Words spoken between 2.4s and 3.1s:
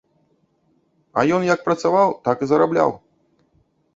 і зарабляў.